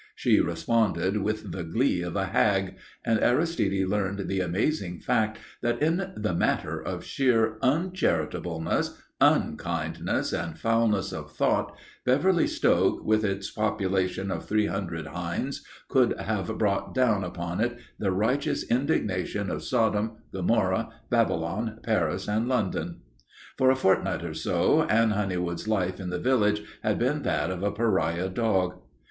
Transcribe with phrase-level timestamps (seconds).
[0.15, 2.73] She responded with the glee of a hag,
[3.05, 10.57] and Aristide learned the amazing fact that in the matter of sheer uncharitableness, unkindness and
[10.57, 16.95] foulness of thought Beverly Stoke, with its population of three hundred hinds, could have brought
[16.95, 23.01] down upon it the righteous indignation of Sodom, Gomorrah, Babylon, Paris, and London.
[23.55, 27.61] For a fortnight or so Anne Honeywood's life in the village had been that of
[27.61, 28.79] a pariah dog.